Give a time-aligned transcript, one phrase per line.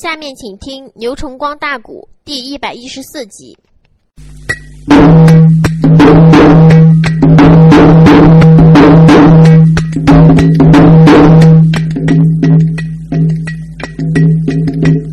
[0.00, 3.58] 下面请听《牛崇光大鼓》第一百一十四集。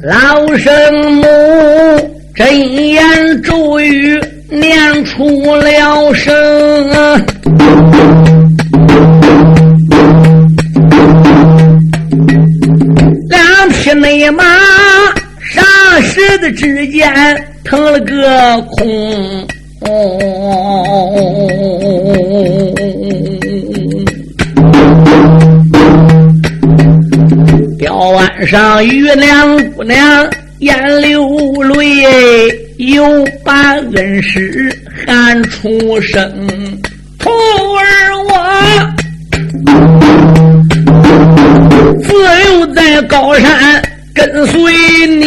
[0.03, 1.23] 老生母
[2.35, 4.21] 真言咒语
[4.51, 5.25] 念出
[5.55, 7.34] 了声。
[16.35, 17.09] 时的之间
[17.63, 19.47] 腾了个空。
[27.77, 31.25] 吊腕上玉娘姑娘眼流
[31.63, 34.77] 泪，又把恩师
[35.07, 36.21] 喊出声
[37.17, 37.85] ：“徒儿
[38.27, 38.33] 我。”
[42.03, 42.13] 自
[42.49, 43.81] 由在高山
[44.15, 44.57] 跟随
[45.07, 45.25] 你，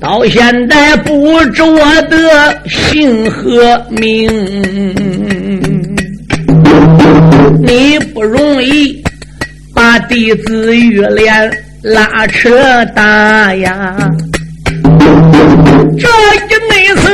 [0.00, 4.30] 到现在不知我的姓和名。
[7.64, 9.02] 你不容易
[9.74, 11.50] 把弟子玉莲
[11.82, 12.48] 拉扯
[12.94, 13.96] 大呀，
[15.98, 16.38] 这一
[16.70, 17.10] 内次。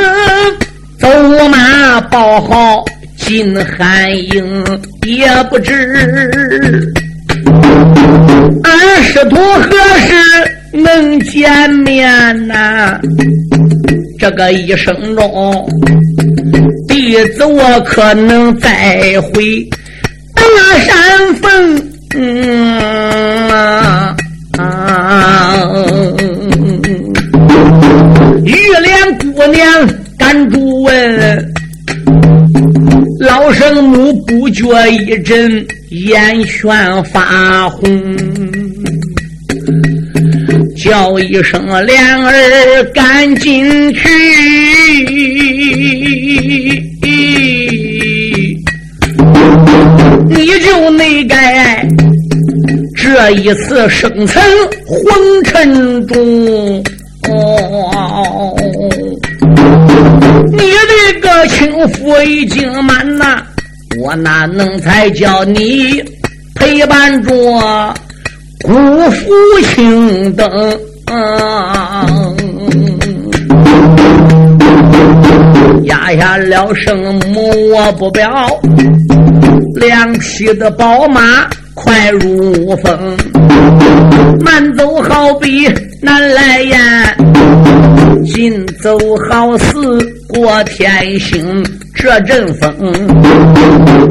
[1.01, 1.09] 走
[1.49, 2.85] 马报号
[3.17, 4.65] 进寒营，
[5.07, 5.73] 也不知
[8.63, 10.15] 俺师徒何时
[10.73, 12.99] 能见面呐？
[14.19, 15.69] 这个一生中，
[16.89, 19.69] 弟子我可能再回
[20.35, 20.43] 大
[20.79, 21.77] 山峰。
[28.45, 30.03] 玉莲姑娘。
[30.23, 30.85] 站住！
[30.85, 31.52] 问
[33.23, 37.89] 老生母不觉一阵眼圈发红，
[40.77, 44.09] 叫一声莲儿赶紧去，
[50.29, 51.87] 你就没该
[52.97, 54.45] 这一次生存
[54.85, 54.99] 红
[55.45, 56.83] 尘中。
[57.29, 58.57] 哦。
[60.55, 60.59] 你
[61.23, 63.43] 个情妇已经满呐，
[64.03, 66.03] 我哪能再叫你
[66.57, 67.33] 陪伴着
[68.65, 68.73] 辜
[69.11, 69.31] 负
[69.75, 70.81] 青灯？
[75.85, 78.61] 压下了圣母，我不表，
[79.77, 83.17] 两匹的宝马快如风，
[84.41, 85.69] 慢走好比
[86.01, 86.79] 难来雁，
[88.27, 90.22] 紧走好似。
[90.33, 91.63] 过天星
[91.95, 92.75] 这阵风，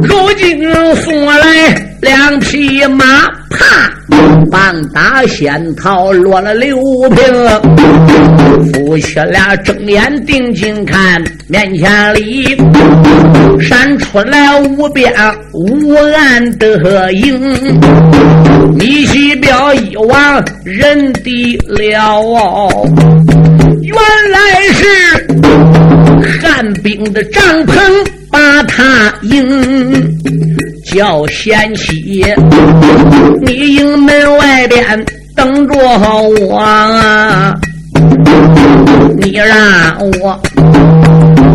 [0.04, 3.92] 如今送来两匹马，啪，
[4.52, 6.78] 棒打仙桃落了六
[7.09, 7.24] 瓶。
[8.72, 12.56] 夫妻俩睁眼定睛看，面前里
[13.59, 15.12] 闪出来无边
[15.53, 17.42] 无岸的影，
[18.78, 22.70] 你西表一望认得了，
[23.82, 23.96] 原
[24.32, 24.40] 来
[24.74, 24.86] 是。
[26.24, 27.74] 汉兵的帐篷
[28.30, 30.18] 把他迎，
[30.86, 32.24] 叫贤妻，
[33.42, 35.06] 你营门外边
[35.36, 37.56] 等着我，
[39.20, 40.42] 你让我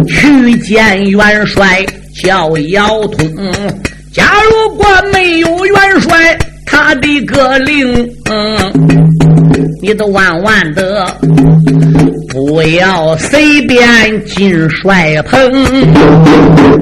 [0.06, 1.84] 去见元帅，
[2.22, 3.28] 叫姚通。
[4.12, 8.08] 假如果没有元帅，他的个令，
[9.86, 11.06] 你都万万的。
[12.30, 13.78] 不要随便
[14.24, 15.38] 进帅棚，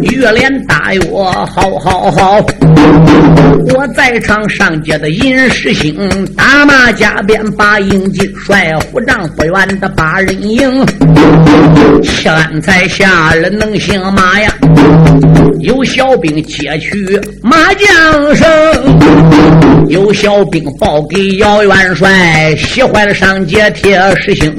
[0.00, 2.46] 月莲大约好好好。
[3.74, 5.94] 我在场上街的尹世兴，
[6.34, 10.82] 打马加鞭把营进，帅虎帐不远的八人营。
[12.02, 12.32] 现
[12.62, 14.50] 在下人能行马呀？
[15.60, 18.46] 有小兵接取马将声，
[19.88, 24.52] 有小兵报给姚元帅，喜欢上街铁石星。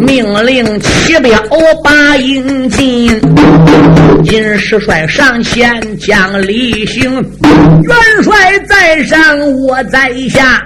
[0.00, 1.38] 命令七彪
[1.84, 3.20] 把营进，
[4.24, 7.12] 金世帅上前将礼行。
[7.12, 10.62] 元帅在上，我在下。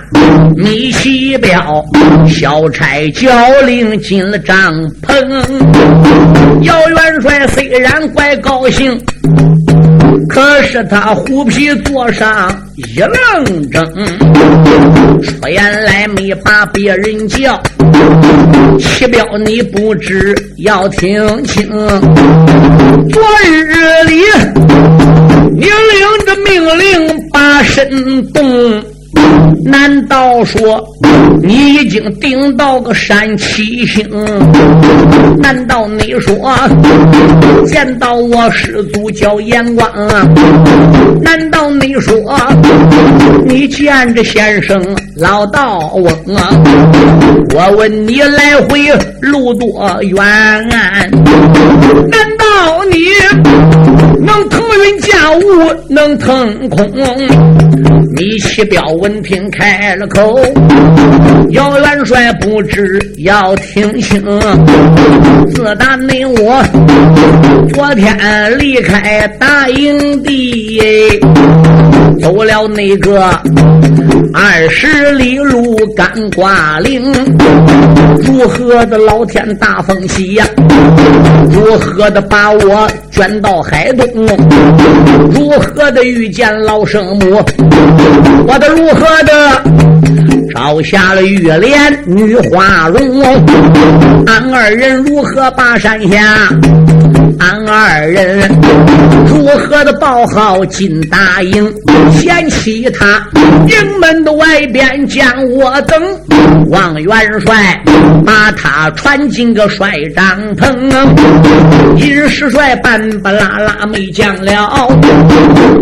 [0.56, 1.84] 米齐彪
[2.28, 4.72] 小差教令进了帐
[5.02, 5.42] 篷。
[6.62, 8.98] 姚元帅虽然怪高兴。
[10.28, 13.84] 可是他虎皮坐上一愣怔，
[15.22, 17.60] 说：“原来没把别人叫。
[18.78, 21.68] 七彪，你不知要听清，
[23.10, 24.22] 昨日里
[25.52, 28.82] 你领着命令把身动。
[29.64, 30.84] 难道说
[31.42, 34.08] 你已经顶到个山七星？
[35.38, 36.36] 难道你说
[37.66, 39.90] 见到我师祖叫阎王？
[41.22, 42.14] 难道你说
[43.44, 44.82] 你见着先生
[45.16, 46.06] 老道翁
[46.36, 46.50] 啊？
[47.54, 48.80] 我问你来回
[49.20, 50.16] 路多远？
[50.68, 51.08] 难
[52.38, 52.98] 道你
[54.24, 55.40] 能腾云驾雾，
[55.88, 56.90] 能腾空？
[58.24, 60.40] 李七彪闻听开了口，
[61.50, 64.18] 姚元帅不知要听清。
[65.50, 66.64] 自打你我
[67.74, 70.80] 昨天离开大营地，
[72.20, 73.28] 走了那个
[74.32, 77.12] 二十里路干挂岭，
[78.22, 80.46] 如何的老天大风起呀？
[81.50, 84.26] 如何的把我卷到海东？
[85.30, 87.42] 如何的遇见老生母？
[88.46, 89.62] 我的如何的
[90.54, 93.22] 招下了玉莲女花容？
[94.26, 96.48] 俺二人如何把山下？
[97.38, 98.50] 俺二人
[99.44, 101.70] 如何的报号进大营？
[102.12, 103.22] 嫌弃他
[103.68, 106.02] 营门的外边将我等。
[106.70, 107.78] 王元帅
[108.24, 110.24] 把他传进个帅帐
[110.56, 110.90] 棚。
[111.98, 114.88] 尹师帅半不拉拉没将了，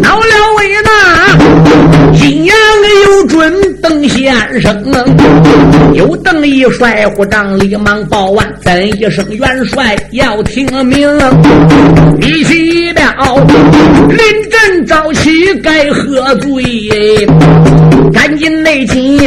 [0.01, 2.55] 恼了为那阴阳
[3.07, 4.83] 有准邓先生。
[5.95, 11.09] 有邓一帅虎帐里忙报完，怎一声元帅要听命。
[12.21, 13.47] 一起了，
[14.09, 14.19] 临
[14.51, 15.31] 阵早起
[15.63, 17.27] 该喝醉，
[18.13, 19.19] 赶紧内紧，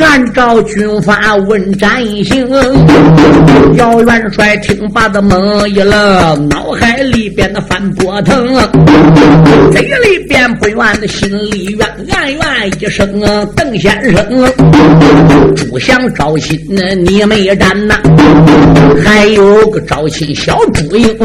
[0.00, 2.48] 按照军法问斩刑。
[3.76, 8.56] 姚元帅听罢的猛一愣，脑海里边的翻波腾，
[9.72, 12.40] 嘴里边不愿的心里怨，暗怨
[12.80, 13.20] 一声
[13.56, 14.52] 邓先生，
[15.54, 16.58] 朱祥招亲
[17.04, 17.94] 你没斩呐，
[19.04, 21.16] 还有个招亲小朱英。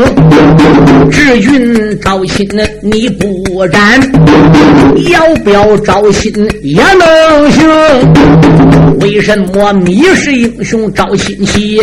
[1.11, 2.47] 志军招亲
[2.81, 3.99] 你不斩，
[5.11, 6.31] 姚彪招亲
[6.61, 7.69] 也能行。
[8.99, 11.81] 为什么你是英雄招亲戚？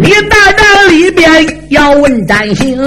[0.00, 1.28] 你大战里边
[1.70, 2.78] 要问斩刑。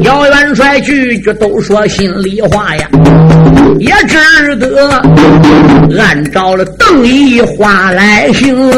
[0.00, 2.88] 姚元帅去句句都说心里话呀，
[3.80, 4.88] 也只得
[5.98, 8.70] 按照了邓毅话来行。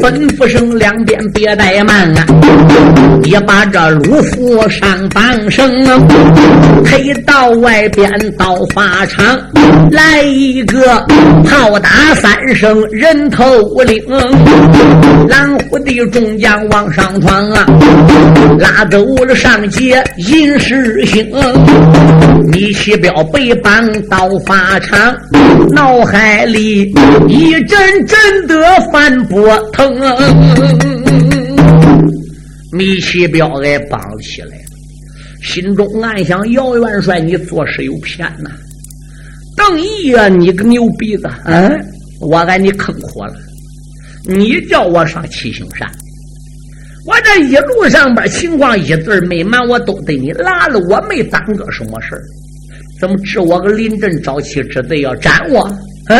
[0.00, 2.24] 吩咐声两边别怠慢啊，
[3.24, 5.68] 也把这鲁夫上绑绳，
[6.84, 9.36] 推到外边到法场，
[9.90, 11.04] 来一个
[11.44, 13.44] 炮打三声人头
[13.84, 14.00] 领，
[15.28, 17.66] 蓝虎的众将往上闯啊，
[18.60, 21.26] 拉走了上街银世星，
[22.50, 25.16] 米奇彪被绑到法场，
[25.72, 26.92] 脑海里
[27.28, 28.62] 一阵阵的
[28.92, 29.94] 翻波腾。
[32.72, 34.62] 米奇彪给绑起来了，
[35.42, 38.50] 心中暗想：姚元帅，你做事有偏呐！
[39.56, 41.74] 邓毅啊，你个牛鼻子，嗯，
[42.20, 43.34] 我挨你坑苦了。
[44.24, 45.90] 你叫我上七星山，
[47.08, 52.20] 我这一路上边情况一字没瞒，我都对你拉了，我没耽搁什么事儿。
[53.00, 55.66] 怎么治我个临阵招妻之贼要斩我？
[56.10, 56.18] 嗯？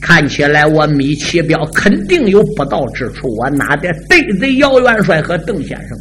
[0.00, 5.98] 看起来我米奇彪肯定有不到之处，我哪得得罪姚元帅和邓先生？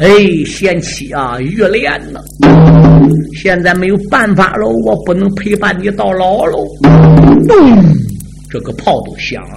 [0.00, 2.20] 哎，贤妻啊，玉莲呐，
[3.40, 6.66] 现在没有办法了，我不能陪伴你到老喽。
[7.48, 7.56] 咚，
[8.50, 9.56] 这个炮都响了，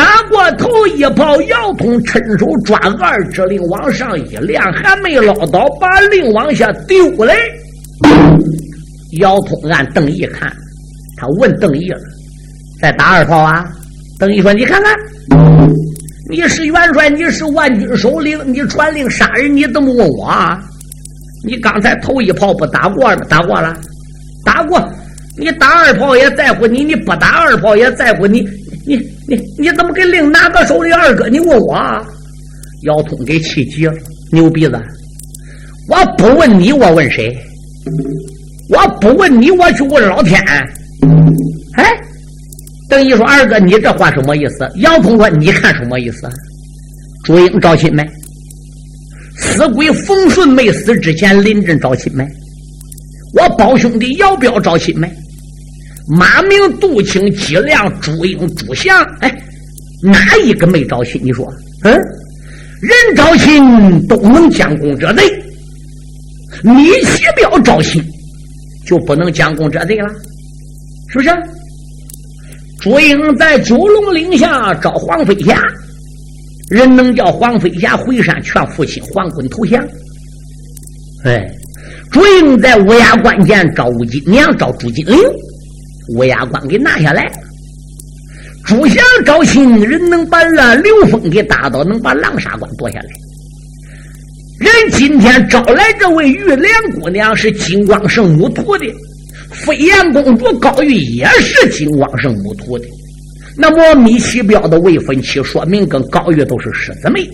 [0.00, 7.36] 打过头一炮，姚通趁手抓二指令往上一亮，还没捞到，把令往下丢来。
[9.18, 10.50] 姚通按邓毅看。
[11.18, 11.98] 他问邓毅了
[12.80, 13.70] ：“再打二炮啊？”
[14.18, 14.96] 邓毅说：“你看看，
[16.30, 20.58] 你是元帅，你是万军首领，你传令杀人，你怎么问我啊？
[21.44, 23.22] 你刚才头一炮不打过吗？
[23.28, 23.76] 打过了，
[24.46, 24.82] 打过。
[25.36, 28.48] 你打二炮也在乎你，你不打二炮也在乎你。
[28.86, 28.96] 你
[29.28, 31.28] 你你怎么给令哪个手里二哥？
[31.28, 31.76] 你问我？”？
[32.84, 33.92] 姚通给气急了，
[34.32, 34.80] 牛鼻子！
[35.88, 37.36] 我不问你，我问谁？
[38.70, 40.40] 我不问你，我去问老天。
[41.74, 41.84] 哎，
[42.88, 46.28] 邓毅说：“二哥，你这话什么意思？”姚通说：“你看什么意思？
[47.24, 48.02] 朱英招亲没？
[49.36, 52.26] 死鬼冯顺没死之前临阵招亲没？
[53.34, 55.10] 我胞兄弟姚彪招亲没？
[56.08, 59.30] 马明、杜青、姬亮、朱英、朱祥，哎，
[60.02, 61.20] 哪一个没招亲？
[61.24, 61.46] 你说，
[61.84, 65.24] 嗯，人招亲都能将功折罪，
[66.62, 68.02] 米奇彪招亲。”
[68.86, 70.08] 就不能将功折罪了，
[71.10, 71.30] 是不是？
[72.80, 75.62] 朱英在九龙岭下找黄飞霞，
[76.70, 79.80] 人能叫黄飞霞回山劝父亲黄坤投降。
[81.24, 81.46] 哎，
[82.10, 85.16] 朱英在乌鸦关前找吴金娘，找朱金玲，
[86.14, 87.32] 乌鸦关给拿下来了。
[88.64, 93.08] 朱祥找新人能把那刘峰给打倒，能把狼沙关夺下来。
[94.60, 98.86] 人今天招来这位玉莲姑娘是金光圣母徒的。
[99.50, 102.84] 飞燕公主高玉也是金光圣母徒的，
[103.56, 107.28] 那么米奇彪的未婚妻，说明跟高玉都是师姊妹。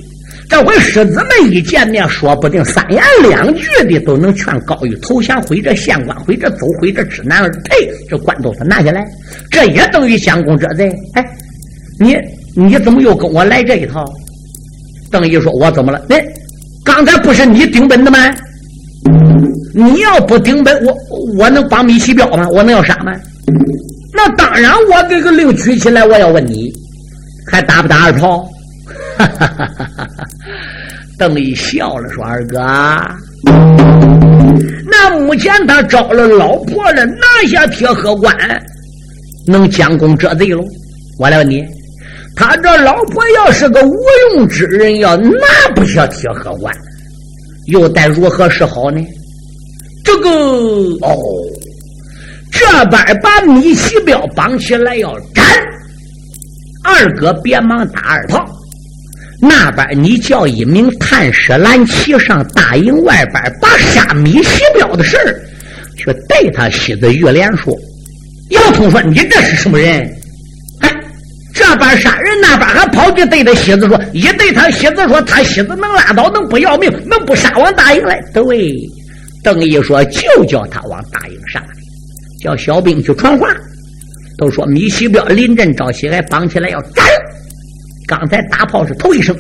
[0.49, 9.05] 这回师子们一见面，说不定三言两句的都能劝高玉投降，回这县官，回这走，回这知难而退，这官都是拿下来。
[9.51, 10.95] 这也等于将功折罪。
[11.15, 11.25] 哎，
[11.99, 12.17] 你
[12.55, 14.05] 你怎么又跟我来这一套？
[15.11, 16.05] 邓毅说：“我怎么了？
[16.09, 16.17] 那
[16.85, 18.19] 刚才不是你顶本的吗？”
[19.75, 20.97] 你要不顶本，我
[21.39, 22.49] 我能帮米奇彪吗？
[22.49, 23.13] 我能要杀吗？
[24.15, 26.73] 那当然，我这个令举起来，我要问你，
[27.51, 28.49] 还打不打二炮？
[29.39, 30.25] 哈哈哈哈哈！
[31.19, 32.59] 邓毅笑了，说：“二哥，
[34.91, 38.35] 那目前他招了老婆了，拿下铁河关，
[39.47, 40.63] 能将功折罪喽？
[41.19, 41.65] 我来问你，
[42.35, 43.95] 他这老婆要是个无
[44.33, 45.41] 用之人，要拿
[45.75, 46.75] 不下铁河关，
[47.67, 49.01] 又待如何是好呢？”
[50.05, 50.31] 这个
[51.01, 51.19] 哦，
[52.53, 55.45] 这边把米奇彪绑起来要斩，
[56.85, 58.45] 二哥别忙打二炮。
[59.41, 65.41] 那边你叫一名探视蓝骑上大营外边，把杀米西彪的事儿
[65.97, 67.77] 去对他妻子玉莲说。
[68.51, 70.09] 姚通说：“你这是什么人？
[70.81, 70.95] 哎，
[71.53, 78.21] 这边杀人，那边还跑去对他妻子说，一对他妻子说，他妻子能拉倒，能不要命，能不杀往大营来？
[78.33, 78.43] 对。”
[79.43, 81.63] 邓毅说：“就叫他往大营杀，
[82.43, 83.49] 叫小兵去传话。
[84.39, 87.05] 都说米西彪临阵招西，还绑起来要斩。
[88.07, 89.37] 刚才打炮是头一声，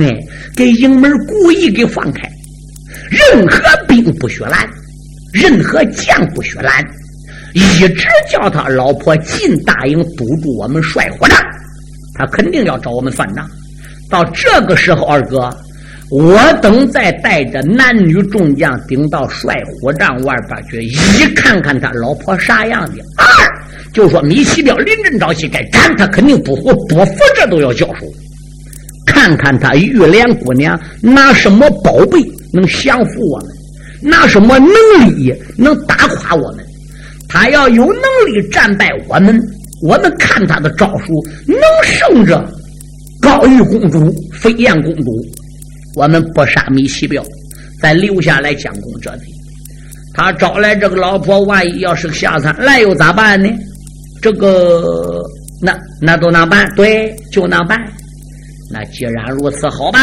[0.00, 0.16] 哎，
[0.56, 2.22] 给营门故意给放开。
[3.10, 4.68] 任何兵不许拦，
[5.32, 6.84] 任何将不许拦，
[7.54, 11.38] 一直叫他老婆进大营堵住我们帅火帐。
[12.14, 13.48] 他肯定要找我们算账。
[14.08, 15.54] 到这个时候，二哥。”
[16.08, 23.26] 我等再带着男女众将顶到帅虎帐外边去，一看看他老婆啥样的；二
[23.92, 28.06] 就说米奇彪临阵招西该斩，他肯定不服，不服这都要交手。
[29.04, 32.20] 看看他玉莲姑娘拿什么宝贝
[32.52, 33.48] 能降服我们，
[34.00, 36.64] 拿什么能力能打垮我们。
[37.28, 39.40] 他要有能力战败我们，
[39.82, 41.14] 我们看他的招数
[41.46, 42.48] 能胜着
[43.20, 45.10] 高玉公主、飞燕公主。
[45.96, 47.24] 我们不杀米奇彪，
[47.80, 49.26] 再留下来将功折罪。
[50.12, 53.48] 他招来这个老婆，万一要是个下场来，又咋办呢？
[54.20, 55.22] 这个
[55.62, 56.70] 那那都那办？
[56.76, 57.78] 对，就那办。
[58.70, 60.00] 那既然如此，好吧。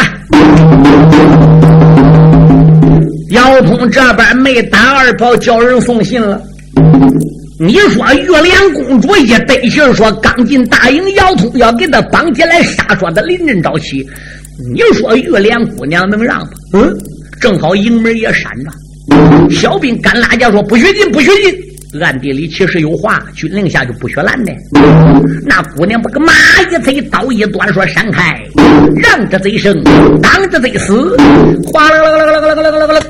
[3.30, 6.42] 姚通这边没打二炮，叫人送信了。
[7.60, 14.04] 你说玉莲公主一得信说刚进大营，姚通要给他绑起来杀，说他临阵招起。
[14.72, 16.50] 你说玉莲姑娘能让吗？
[16.74, 16.94] 嗯，
[17.42, 18.72] 正好营门也闪着，
[19.50, 22.02] 小兵干拉架说不许进，不许进。
[22.02, 24.52] 暗地里其实有话，军令下就不许拦的。
[25.46, 26.34] 那姑娘把个马
[26.72, 28.42] 一催，刀一端，说闪开，
[28.96, 29.84] 让着贼生，
[30.22, 31.16] 挡着贼死。
[31.72, 33.02] 哗啦啦啦啦啦啦啦啦啦！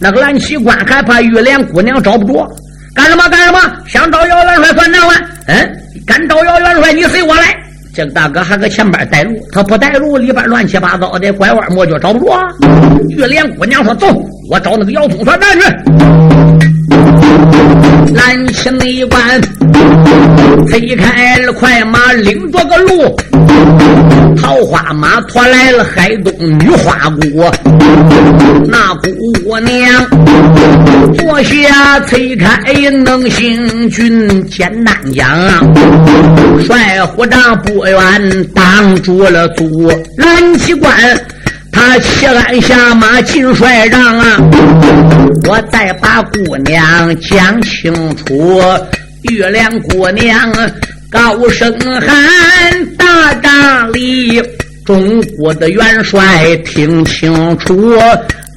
[0.00, 2.46] 那个蓝旗官害怕玉莲姑娘找不着，
[2.94, 3.58] 干什么干什么？
[3.88, 5.14] 想找姚元帅算账吗？
[5.48, 5.56] 嗯，
[6.06, 7.56] 敢找姚元帅，你随我来。
[7.96, 12.38] 这个大哥还搁前边带路，他不带路，里边乱七八糟的拐弯抹角找不着。
[13.08, 14.06] 玉莲姑娘说：“走，
[14.50, 15.60] 我找那个姚通算账去。”
[18.14, 19.40] 蓝旗内关，
[20.68, 23.16] 飞开了快马，领着个路。
[24.36, 27.50] 桃花马驮来了海东女花姑，
[28.66, 30.06] 那姑娘
[31.16, 32.56] 坐下催开
[33.04, 35.28] 能行军艰难讲，
[36.64, 40.94] 帅虎帐不远挡住了阻，蓝旗关。
[41.72, 44.38] 他骑鞍下马进帅帐啊！
[45.46, 48.62] 我再把姑娘讲清楚。
[49.22, 50.50] 月亮姑娘
[51.16, 54.38] 高声喊：“大帐里，
[54.84, 57.96] 中国的元帅听清楚，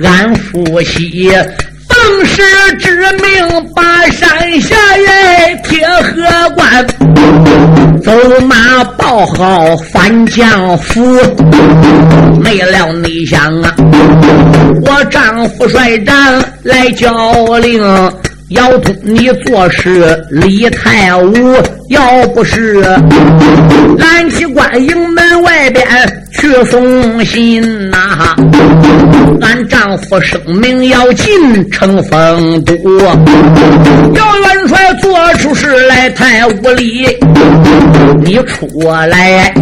[0.04, 1.32] 俺父系。”
[1.88, 2.42] 正是
[2.78, 6.22] 之命，把山下耶铁河
[6.54, 6.86] 关，
[8.04, 8.12] 走
[8.42, 11.18] 马报号翻江府。
[12.44, 13.74] 没了你想啊，
[14.86, 17.82] 我丈夫率战来交令，
[18.50, 21.56] 姚通，你做事李太武，
[21.90, 22.82] 要不是
[23.98, 25.86] 拦起关营门外边
[26.32, 28.36] 去送信呐，
[29.42, 32.74] 俺丈夫生命要紧，成风都。
[34.16, 37.08] 姚元帅做出事来太无礼，
[38.24, 38.68] 你出
[39.08, 39.54] 来，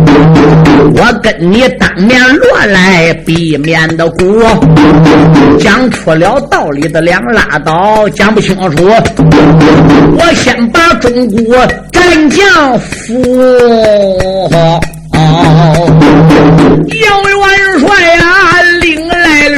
[0.96, 4.26] 我跟你当面落来，避免的过。
[5.60, 8.84] 讲出了道理的两拉倒，讲不清楚。
[10.18, 11.58] 我先把中国
[11.92, 13.14] 战将扶。
[16.90, 18.97] 姚元帅呀，领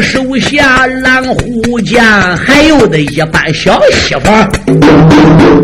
[0.10, 4.50] 手下蓝虎将，还有的一班小媳妇儿，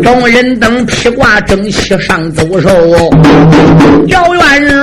[0.04, 2.70] 众人等披挂整齐上走兽。
[4.06, 4.42] 姚元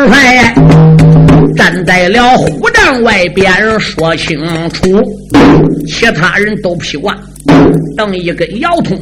[0.10, 0.54] 帅
[1.56, 4.38] 站在了虎帐外边，说清
[4.74, 5.02] 楚，
[5.88, 7.18] 其他人都披挂。
[7.96, 9.00] 等一个姚通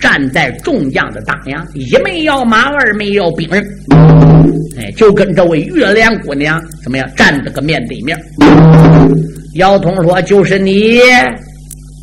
[0.00, 3.62] 站在众将的当阳，一没要马，二没要兵人，
[4.78, 8.18] 哎，就跟这位月亮姑娘怎么样站着个面对面。
[9.54, 11.00] 姚通说：“就是你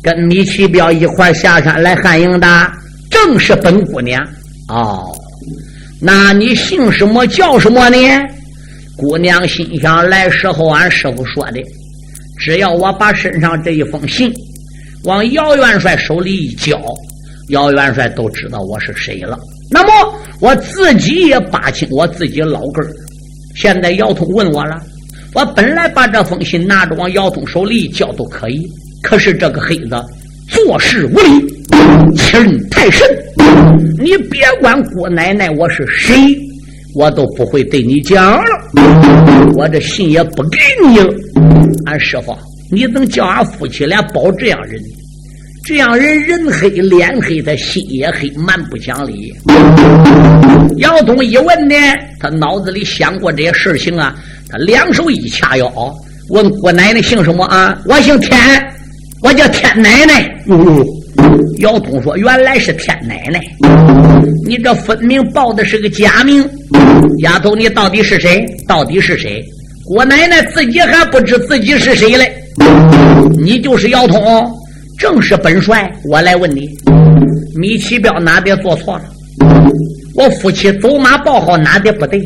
[0.02, 2.72] 跟米奇彪一块下山来汉营的，
[3.10, 4.22] 正是本姑娘。
[4.68, 5.04] 哦，
[6.00, 7.96] 那你姓什么叫什么呢？”
[8.98, 11.60] 姑娘心想：来时候俺师傅说的，
[12.38, 14.32] 只要我把身上这一封信。
[15.04, 16.80] 往姚元帅手里一交，
[17.50, 19.38] 姚元帅都知道我是谁了。
[19.70, 22.90] 那么我自己也把清我自己老根儿。
[23.54, 24.82] 现在姚通问我了，
[25.36, 28.66] 我本来把这封信拿着往姚通手里一交都可以，
[29.02, 30.02] 可是这个黑子
[30.48, 33.06] 做事无礼，欺人太甚。
[33.98, 36.16] 你别管姑奶奶我是谁，
[36.94, 38.44] 我都不会对你讲了。
[39.58, 41.14] 我这信也不给你了，
[41.84, 42.34] 俺师傅。
[42.72, 44.80] 你能叫俺夫妻俩保这样人？
[45.66, 49.34] 这样人人黑脸黑，他心也黑，蛮不讲理。
[50.78, 51.74] 姚通一问呢，
[52.18, 54.14] 他脑子里想过这些事情啊，
[54.48, 55.72] 他两手一掐腰，
[56.30, 57.76] 问姑奶奶姓什么啊？
[57.86, 58.38] 我姓天，
[59.22, 60.28] 我叫天奶奶。
[61.58, 63.40] 姚通说：“原来是天奶奶，
[64.46, 66.46] 你这分明报的是个假名。
[67.20, 68.44] 丫头，你到底是谁？
[68.68, 69.42] 到底是谁？
[69.84, 72.32] 姑奶奶自己还不知自己是谁嘞。”
[73.42, 74.22] 你就是姚通，
[74.98, 75.90] 正是本帅。
[76.04, 76.68] 我来问你，
[77.56, 79.04] 米奇彪哪点做错了？
[80.14, 82.22] 我夫妻走马报号哪点不对？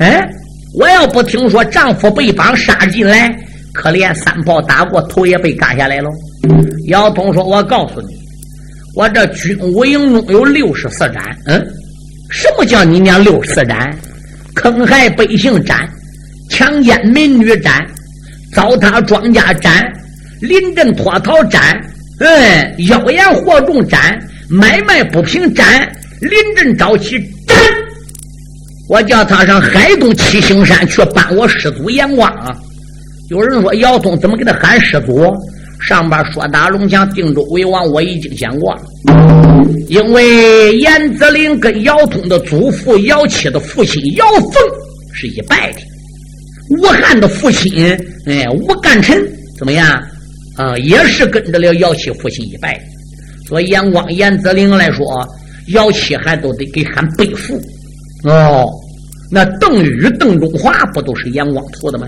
[0.00, 0.28] 哎，
[0.74, 3.28] 我要不听说丈夫被绑杀进来，
[3.74, 6.10] 可怜三炮打过头也被割下来了。
[6.88, 8.08] 姚通说：“我告诉你，
[8.96, 11.36] 我这军武营中有六十四斩。
[11.46, 11.62] 嗯，
[12.30, 13.94] 什么叫你娘六十四斩？
[14.54, 15.88] 坑害百姓斩，
[16.50, 17.86] 强奸民女斩。”
[18.54, 19.90] 糟蹋庄稼斩，
[20.42, 21.80] 临阵脱逃斩，
[22.18, 24.18] 嗯，妖言惑众斩，
[24.50, 27.18] 买卖不平斩，临阵招起。
[28.92, 32.30] 我叫他上海东七星山去搬我师祖阎王。
[33.30, 35.34] 有人说姚通怎么给他喊师祖？
[35.80, 38.82] 上边说打龙墙定州为王，我已经讲过了。
[39.88, 44.52] 因为严子陵跟姚通的祖父姚七的父亲姚凤
[45.14, 45.78] 是一拜的。
[46.76, 49.18] 吴汉的父亲，哎，吴干臣
[49.58, 49.88] 怎么样？
[50.58, 52.78] 啊，也是跟着了姚七父亲一拜。
[53.48, 55.26] 所以阎光、严子陵来说，
[55.68, 57.58] 姚七还都得给喊背父。
[58.24, 58.70] 哦，
[59.32, 62.06] 那邓禹、邓中华不都是杨光图的吗？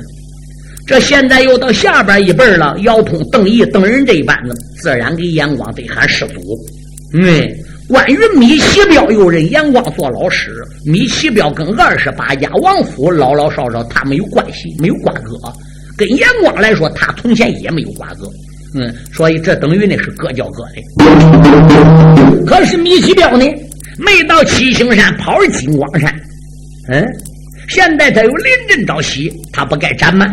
[0.87, 6.41] 这现在又到下边一辈了，姚通、邓毅、邓仁这一班子，自然给杨光得喊师祖。
[7.15, 7.49] 嗯。
[7.87, 15.39] 关于米奇彪又认杨光做老师，米奇彪跟二十八家王府老老少少他没有关系，没有瓜葛。
[15.95, 18.27] 跟杨光来说，他从前也没有瓜葛。
[18.75, 22.45] 嗯，所以这等于那是各教各的。
[22.47, 23.45] 可是米奇彪呢，
[23.99, 26.11] 没到七星山，跑了金光山。
[26.89, 27.07] 嗯，
[27.69, 30.27] 现在他有临阵招起，他不该斩吗？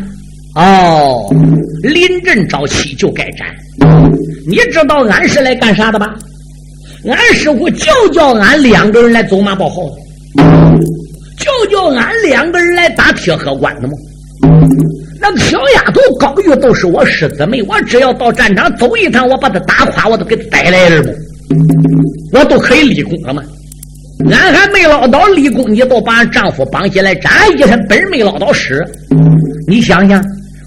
[0.55, 1.33] 哦，
[1.81, 3.47] 临阵招起就该斩。
[4.47, 6.13] 你知道俺是来干啥的吧？
[7.07, 9.95] 俺师傅就叫俺两个人来走马报号的，
[11.37, 13.93] 就叫俺两个人来打铁盒关的吗？
[15.21, 21.09] 那个小丫头高玉都是我师姊妹，我只要到战场走一趟，我把她打垮，我都给她带来了不？
[22.33, 23.41] 我都可以立功了吗？
[24.29, 28.83] 俺还没捞到立功，你都把俺丈夫绑起来斩一身，本没捞到死。
[29.67, 30.23] 你想想，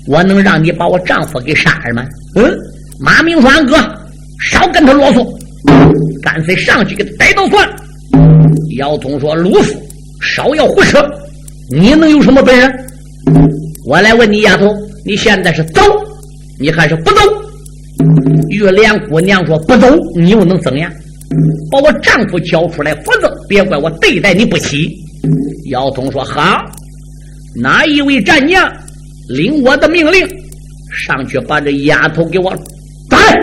[0.09, 2.05] 我能让你把我丈夫给杀了吗？
[2.37, 2.53] 嗯，
[2.99, 3.77] 马明川哥，
[4.41, 5.27] 少跟他啰嗦。
[6.23, 7.77] 干脆上去给他逮到算了。
[8.77, 9.81] 姚通说：“鲁夫，
[10.21, 11.05] 少要胡扯！
[11.71, 12.73] 你能有什么本事？
[13.87, 15.83] 我来问你，丫头，你现在是走，
[16.59, 17.21] 你还是不走？”
[18.51, 19.87] 玉莲姑娘说：“不走，
[20.17, 20.91] 你又能怎样？
[21.71, 24.91] 把我丈夫交出来，否则别怪我对待你不起。”
[25.71, 26.63] 姚通说：“好，
[27.57, 28.71] 哪一位战将
[29.29, 30.29] 领我的命令，
[30.93, 32.55] 上去把这丫头给我
[33.09, 33.39] 打来。”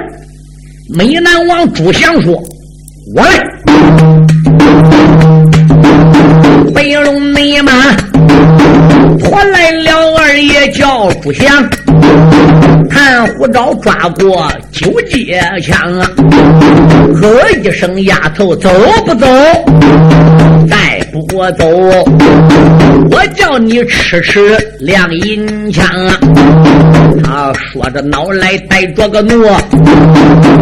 [0.94, 2.34] 美南王朱祥说
[3.16, 3.44] ：“我来。”
[6.74, 7.72] 北龙内马
[9.20, 11.70] 传来了二爷叫朱祥。
[12.90, 16.10] 谭虎昭抓过九节枪啊，
[17.13, 17.30] 喝
[17.63, 18.67] 一声：“丫头，走
[19.06, 19.28] 不走？
[20.67, 21.19] 带不
[21.58, 21.67] 走，
[23.12, 26.17] 我叫你吃吃亮银枪啊！”
[27.24, 29.45] 他说着，脑来带着个怒，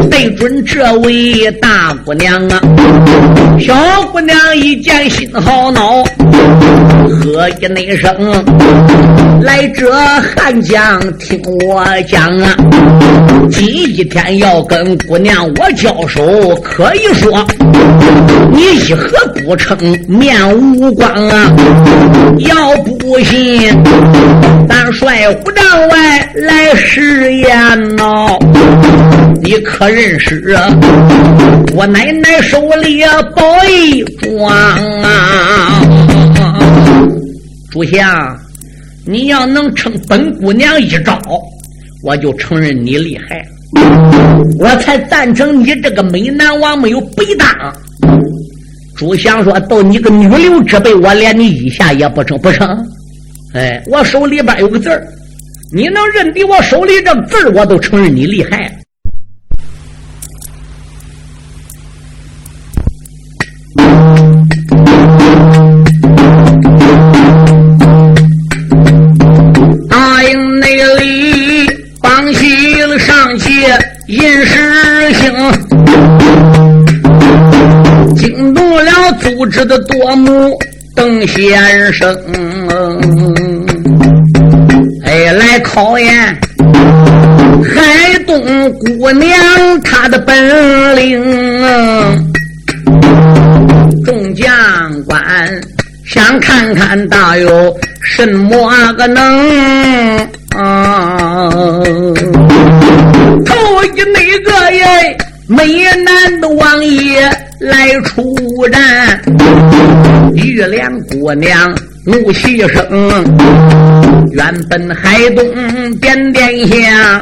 [0.10, 2.62] 对准这位大姑娘啊。
[3.60, 3.76] 小
[4.12, 6.04] 姑娘一见心好恼，
[7.10, 8.12] 喝一那声
[9.42, 12.56] ：“来这汉将，听我讲。”啊！
[13.52, 17.46] 今一天要跟姑娘我交手，可以说
[18.52, 21.56] 你一合不成面无光啊！
[22.40, 23.60] 要不信，
[24.68, 27.58] 咱率虎帐外来试验
[27.98, 28.38] 喏。
[29.42, 30.56] 你可认识
[31.76, 33.04] 我奶奶手里
[33.36, 34.48] 宝一桩
[35.02, 35.82] 啊？
[37.72, 38.38] 朱祥，
[39.06, 41.20] 你要能称本姑娘一招。
[42.04, 43.46] 我就承认你厉害，
[44.60, 47.48] 我才赞成你这个美男王没有白当。
[49.00, 52.68] 朱祥说：“到你个女流之辈，我连你一下也不成，不成？
[53.54, 55.08] 哎，我手里边有个字儿，
[55.74, 58.70] 你能认得我手里这字儿，我都承认你厉害。”
[79.50, 80.56] 组织的多目
[80.96, 82.16] 邓先生，
[85.04, 86.08] 哎，来考验
[87.64, 89.32] 海东姑娘
[89.82, 91.20] 她的本领。
[94.06, 94.46] 众将
[95.08, 95.20] 官
[96.06, 100.20] 想看看大有什么个能
[100.56, 101.50] 啊？
[103.44, 107.28] 头一那个耶，美男的王爷
[107.60, 108.34] 来出
[108.72, 109.22] 战，
[110.34, 112.88] 玉莲姑娘怒气声，
[114.32, 115.46] 原本海东
[116.00, 117.22] 点点下，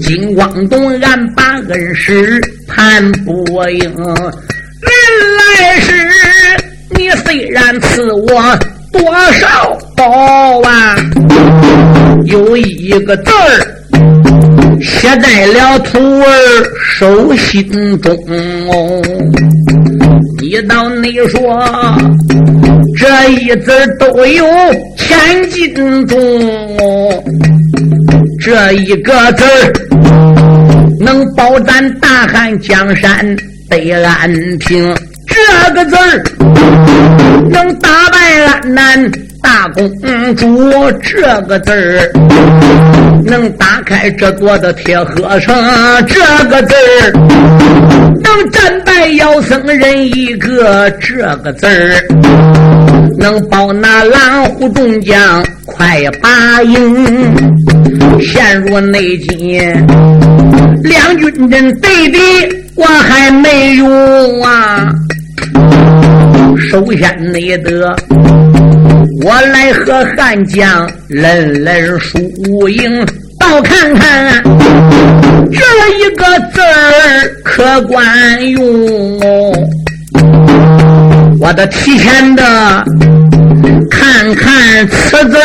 [0.00, 3.80] 金光东俺把恩师潘不应，
[4.82, 4.92] 原
[5.38, 5.92] 来是
[6.96, 8.58] 你虽然赐我
[8.92, 10.96] 多少宝啊，
[12.24, 13.79] 有一个字儿。
[14.82, 16.26] 写在了徒儿
[16.82, 18.16] 手心中。
[20.40, 21.62] 你到你说
[22.96, 24.44] 这一字都有
[24.96, 26.18] 千斤重，
[28.40, 29.44] 这一个字
[30.98, 33.36] 能保咱大汉江山
[33.68, 34.94] 得安平，
[35.40, 36.22] 这个字儿
[37.50, 39.10] 能打败俺南。
[39.42, 39.90] 大公
[40.36, 40.70] 主
[41.02, 42.12] 这个字儿，
[43.24, 45.54] 能打开这座的铁盒城；
[46.06, 47.12] 这个字儿，
[48.22, 52.04] 能战败妖僧人一个；这个字儿，
[53.18, 57.06] 能保那蓝虎众将快把营。
[58.20, 59.86] 陷入内奸，
[60.84, 62.18] 两军阵对敌，
[62.74, 64.92] 我还没用啊！
[66.68, 67.96] 首先你得。
[69.22, 72.18] 我来和汉将论论输
[72.68, 73.06] 赢，
[73.38, 74.42] 倒看看
[75.52, 75.58] 这
[75.98, 78.60] 一个字儿可管用。
[81.40, 82.42] 我得提前的
[83.90, 85.38] 看看此字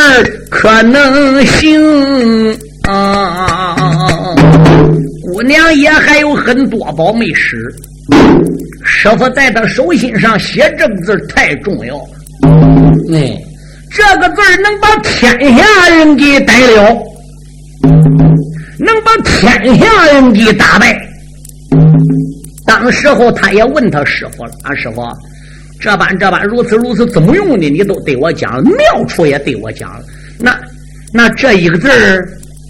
[0.49, 3.75] 可能行啊！
[5.23, 7.58] 姑娘也还有很多宝没使，
[8.86, 12.10] 师傅在他手心上写这个字太重要了，
[13.13, 13.36] 哎。
[13.91, 17.02] 这个字儿能把天下人给逮了，
[18.78, 21.00] 能把天下人给打败。
[22.65, 25.02] 当时候他也问他师傅了：“啊，师傅，
[25.80, 27.69] 这般这般，如此如此，怎么用的？
[27.69, 30.04] 你都对我讲了，妙处也对我讲了。
[30.39, 30.60] 那
[31.13, 32.28] 那这一个字儿，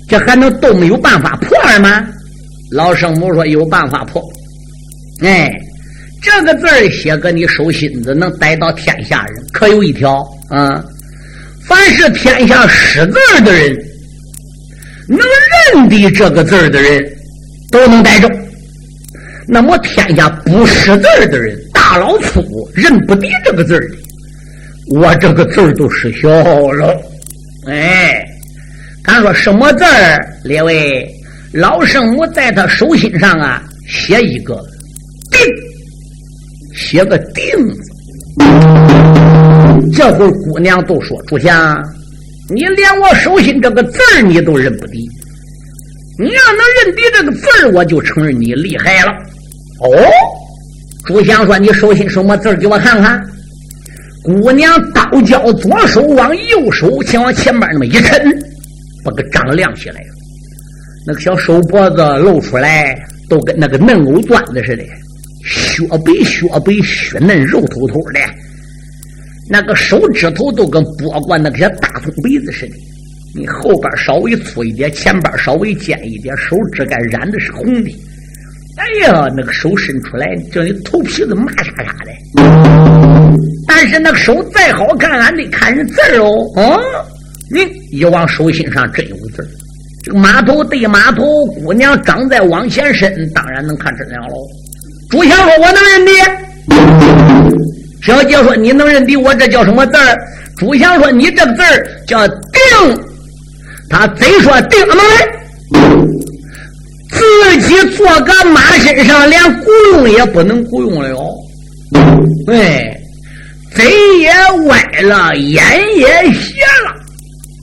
[0.07, 2.05] 这还能都没有办法破吗？”
[2.71, 4.21] 老圣母说：“有办法破。
[5.23, 5.51] 哎，
[6.25, 10.83] 这个字儿写个你手心子，能逮到天下人，可有一条啊。”
[11.67, 13.75] 凡是天下识字的人，
[15.07, 15.19] 能
[15.73, 17.03] 认得这个字儿的人，
[17.71, 18.29] 都能带着。
[19.47, 23.87] 那么天下不识字的人，大老粗认不得这个字的，
[24.99, 26.29] 我这个字儿都失效
[26.71, 26.95] 了。
[27.67, 28.23] 哎，
[29.03, 30.19] 咱说什么字儿？
[30.43, 31.07] 列位，
[31.51, 34.55] 老圣母在他手心上啊，写一个
[35.31, 35.39] “定”，
[36.75, 37.81] 写个“定”字。
[39.95, 41.81] 这会姑娘都说：“朱祥，
[42.53, 44.93] 你连我手心这个字儿你都认不得，
[46.19, 49.11] 你要能认得这个字儿，我就承认你厉害了。”
[49.81, 49.89] 哦，
[51.05, 52.55] 朱祥说：“你手心什么字儿？
[52.55, 53.21] 给我看看。”
[54.23, 58.19] 姑娘刀交左手往右手，先往前面那么一抻，
[59.03, 60.07] 把个掌亮起来了。
[61.05, 62.97] 那个小手脖子露出来，
[63.29, 64.83] 都跟那个嫩藕段子似的，
[65.45, 68.19] 雪白雪白，雪嫩肉透透的。
[69.47, 72.73] 那个手指头都跟剥过那些大葱鼻子似的。
[73.35, 77.95] 你后边稍微粗一点，前边稍微尖一点，手指盖染的是红的。
[78.77, 82.11] 哎呀，那个手伸出来，叫你头皮子麻沙沙的。
[83.67, 86.31] 但是那个手再好看，俺得看人字儿哦。
[86.55, 86.79] 啊，
[87.51, 89.47] 你一往手心上真有字儿。
[90.03, 94.35] 这个码头对码头，姑娘长在往前伸，当然能看真了喽。
[95.15, 96.11] 朱祥说：“我能认得。”
[98.03, 100.13] 小姐说：“你能认得我这叫什么字儿？”
[100.59, 102.35] 朱祥说：“你这个字儿叫定。”
[103.89, 105.01] 他贼说：“定什么？”
[107.09, 111.17] 自己坐个马身上，连雇佣也不能雇佣了。
[112.51, 112.93] 哎，
[113.73, 113.85] 嘴
[114.19, 114.33] 也
[114.65, 115.63] 歪了，眼
[115.95, 116.93] 也斜了。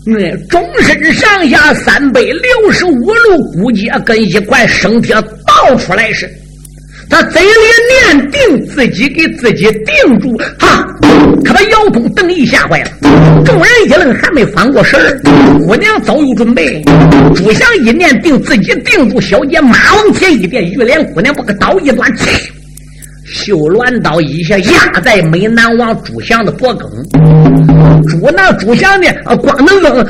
[0.06, 5.14] 嗯，终身上下三百六十五路骨节，跟一块生铁
[5.46, 6.32] 倒出来似的。
[7.12, 7.48] 他嘴里
[8.16, 10.82] 念定，自己给自己定住，哈，
[11.44, 12.90] 可把姚通、邓毅吓坏了。
[13.44, 15.20] 众人一愣，还没翻过神儿。
[15.66, 16.82] 姑娘早有准备，
[17.34, 22.10] 朱祥一念定，自己定住小姐，马往前一点，玉莲姑娘把个刀一端，
[23.26, 26.88] 绣鸾刀一下压在美男王朱祥的脖梗。
[28.08, 30.06] 朱那朱祥呢，光能扔。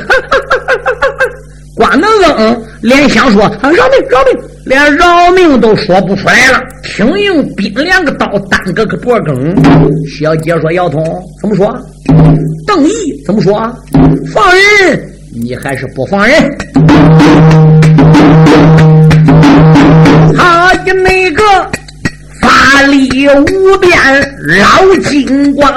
[1.75, 6.61] 光能嗯， 连想说饶命饶命，连饶命都说不出来了。
[6.83, 9.55] 听用冰凉个刀单个个脖梗。
[10.17, 11.03] 小姐说：“姚通
[11.41, 11.75] 怎么说？”
[12.65, 12.91] 邓毅
[13.25, 13.53] 怎么说？
[14.33, 14.43] 放
[14.87, 16.35] 人，你还是不放人？
[20.35, 21.43] 他的那个
[22.41, 23.91] 法力无边
[24.59, 25.73] 老金光，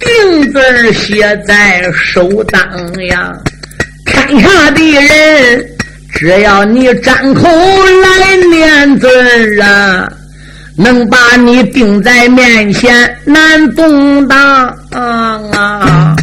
[0.00, 2.60] 定字写在手当
[3.06, 3.32] 呀。
[4.06, 5.66] 天下的人，
[6.14, 9.08] 只要你张口来念字
[9.60, 10.08] 啊，
[10.76, 14.38] 能把你定在面前难动荡
[14.92, 16.14] 啊！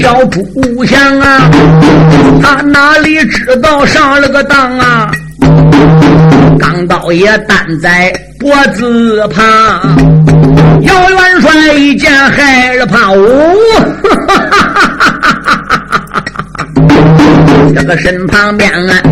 [0.00, 1.50] 小朱祥啊，
[2.42, 5.10] 他哪里知道上了个当啊？
[6.58, 9.44] 钢刀也担在脖子旁，
[10.82, 13.54] 姚元帅一见害了怕，哦，
[17.74, 19.02] 这个身旁边啊，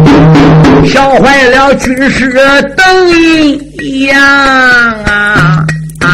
[0.86, 2.32] 笑坏了军师
[2.76, 3.58] 邓一
[4.06, 4.16] 阳
[6.00, 6.00] 啊！
[6.00, 6.08] 韩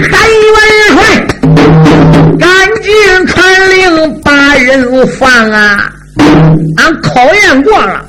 [0.00, 0.08] 元
[0.92, 1.00] 帅
[2.38, 2.48] 赶
[2.82, 2.92] 紧
[3.26, 3.36] 传
[3.70, 5.90] 令把人放啊！
[6.76, 8.04] 俺考验过了。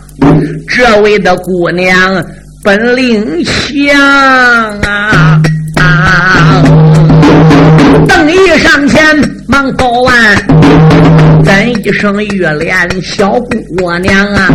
[0.68, 2.24] 这位的姑娘
[2.64, 3.52] 本领强
[4.82, 5.42] 啊
[5.78, 6.62] 啊！
[8.08, 9.04] 邓毅上前
[9.48, 10.14] 忙报完，
[11.68, 14.50] 一声月莲小姑娘啊！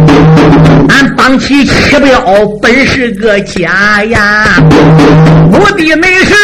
[0.88, 2.20] 俺绑起七镖
[2.62, 4.44] 本是个假呀，
[5.52, 6.34] 我的没事，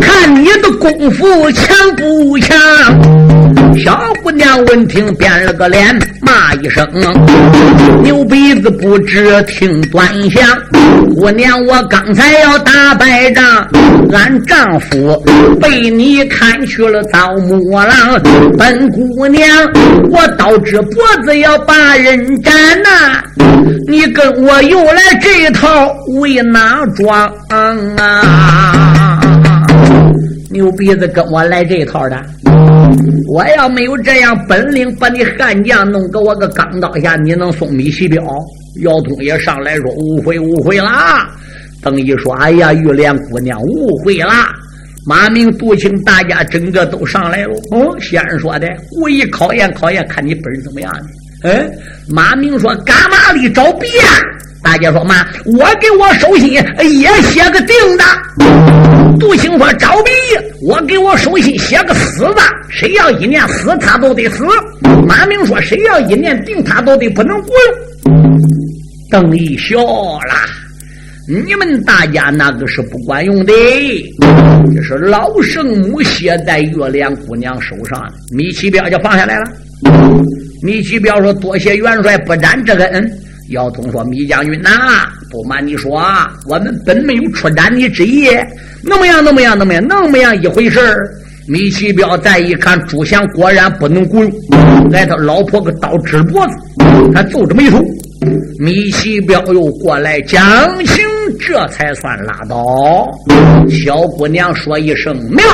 [0.00, 2.56] 看你的功夫强不强。
[3.82, 6.86] 小姑娘闻听变了个脸，骂一声
[8.02, 10.42] ：“牛鼻子不知听端详！
[11.14, 13.44] 姑娘，我刚才要打败仗，
[14.12, 15.22] 俺丈夫
[15.60, 18.20] 被你看去了造木郎。
[18.58, 19.46] 本姑娘，
[20.10, 23.22] 我刀直脖子要把人斩呐！
[23.86, 27.30] 你跟我又来这套为哪桩
[27.98, 29.20] 啊？
[30.50, 32.16] 牛鼻子跟我来这套的。”
[33.28, 38.22] 我要没有这样本领，把你悍将弄给我个钢刀下，你能送米西镖？
[38.82, 41.28] 姚通也上来说：“误会，误会啦！”
[41.82, 44.48] 邓毅说：“哎呀，玉莲姑娘误会啦！
[45.06, 47.54] 马明、杜青，大家整个都上来了。
[47.70, 51.06] 哦，先生说的，故意考验考验，看你本事怎么样呢？
[51.44, 51.70] 嗯，
[52.08, 53.88] 马明说：“干嘛里找别？”
[54.66, 58.04] 大家说：“妈，我给我手心也写个定的。”
[59.16, 60.10] 杜兴说：“招比，
[60.60, 62.34] 我给我手心写个死字，
[62.68, 64.44] 谁要一念死，他都得死。”
[65.06, 67.50] 马明说：“谁要一念定，他都得不能滚。”
[69.08, 70.34] 邓毅笑了
[71.30, 73.52] ：“你们大家那个是不管用的，
[74.74, 78.04] 这是老圣母写在月亮姑娘手上。”
[78.36, 79.46] 米奇彪就放下来了。
[80.60, 83.08] 米奇彪说：“多谢元帅不沾这个恩。”
[83.50, 84.70] 姚通说：“米将军呐，
[85.30, 86.02] 不瞒你说，
[86.48, 88.28] 我们本没有出斩你之意。
[88.82, 91.08] 那么样，那么样，那么样，那么样一回事儿
[91.48, 94.32] 米奇彪再一看，朱祥果然不能雇佣，
[94.92, 96.54] 挨他老婆个刀指脖子，
[97.14, 97.80] 他皱着眉头。
[98.58, 100.42] 米奇彪又过来讲
[100.84, 101.04] 情，
[101.38, 103.06] 这才算拉倒。
[103.68, 105.44] 小姑娘说一声“妙”，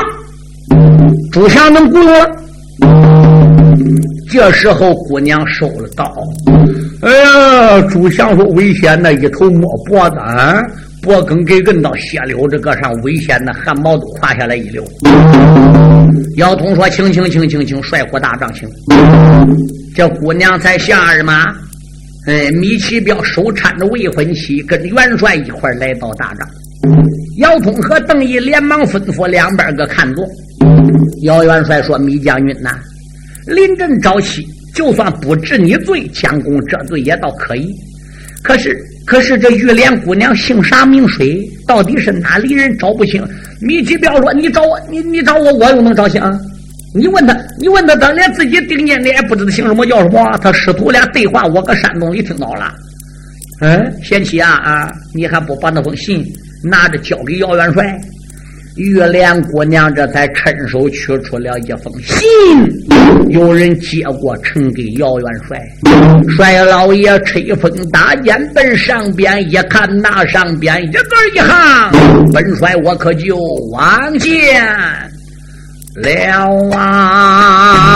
[1.30, 2.41] 朱祥能雇佣。
[4.30, 6.12] 这时候，姑娘收了刀。
[7.02, 10.62] 哎呀，朱祥说：“危险的，一头摸脖子，啊，
[11.02, 14.82] 脖梗给摁到血流这个上，危险的，汗毛都垮下来一溜。”
[16.38, 18.68] 姚通说：“请，请，请，请，请，帅火大帐，请。”
[19.94, 21.44] 这姑娘才下人吗？
[22.26, 26.48] 哎，米奇彪手搀着未婚妻，跟元帅一块来到大帐。
[27.38, 30.22] 姚通和邓毅连忙吩咐两边个看着。
[31.22, 32.78] 姚元帅说：“米将军呐。”
[33.46, 37.68] 临阵招妻，就算不治你罪，将功折罪也倒可以。
[38.42, 38.76] 可是，
[39.06, 41.40] 可是这玉莲姑娘姓啥名谁？
[41.66, 42.76] 到底是哪里人？
[42.78, 43.24] 找不清。
[43.60, 46.20] 米奇彪说：“你找我，你你找我，我又能找清？
[46.94, 50.36] 你问他，你问他，他连自己定年的也不知道姓什么叫什么。
[50.38, 52.72] 他师徒俩对话，我搁山洞里听到了。
[53.60, 56.24] 嗯，贤妻啊啊，你还不把那封信
[56.64, 57.96] 拿着交给姚元帅？”
[58.76, 62.18] 玉莲姑娘这才趁手取出了一封信，
[63.28, 65.60] 有人接过，呈给姚元帅。
[66.36, 71.00] 帅老爷吹风打箭奔上边一看，那上边一字
[71.34, 71.92] 一行，
[72.32, 73.36] 本帅我可就
[73.72, 74.64] 望见
[75.96, 77.92] 了啊！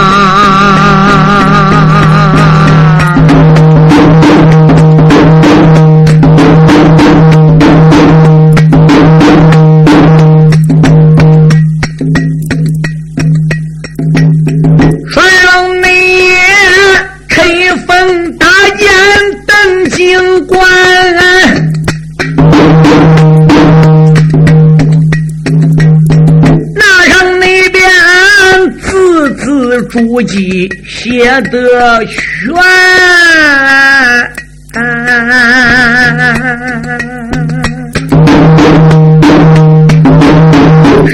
[29.96, 32.54] 书记写得全，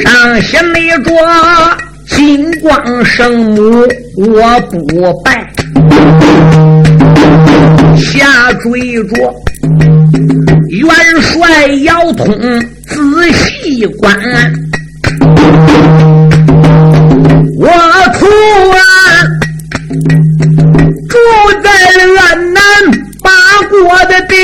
[0.03, 1.12] 上写没着
[2.09, 5.49] 金光圣母我不拜，
[7.97, 9.33] 下追着
[10.71, 10.90] 元
[11.21, 12.27] 帅姚通
[12.88, 14.12] 仔细观。
[24.33, 24.38] 的，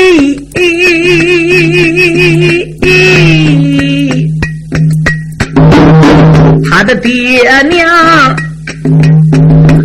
[6.69, 7.09] 他的爹
[7.69, 8.35] 娘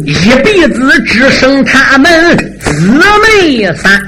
[0.05, 0.13] 一
[0.45, 4.01] 辈子只生他们姊妹三，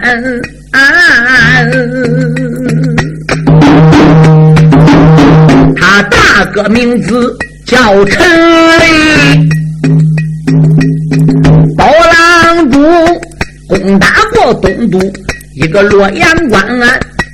[5.76, 7.36] 他大哥名字。
[7.66, 8.24] 叫陈
[8.78, 8.84] 雷，
[11.76, 12.78] 包郎主
[13.66, 15.00] 攻打过东都，
[15.56, 16.62] 一个洛阳关，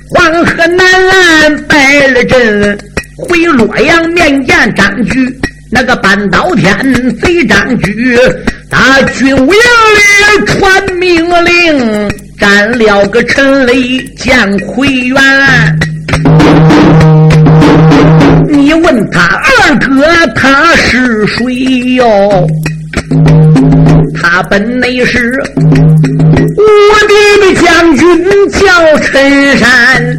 [0.09, 2.77] 黄河南岸败了阵，
[3.17, 5.37] 回洛阳面见张举，
[5.69, 6.73] 那个半刀天
[7.17, 8.17] 贼张举，
[8.69, 12.09] 大军营里传命令，
[12.39, 15.21] 斩了个陈雷见回元。
[18.47, 20.01] 你问他二哥
[20.33, 22.47] 他是谁哟？
[24.15, 25.43] 他本内是
[27.83, 28.07] 将军，
[28.49, 30.17] 叫陈山。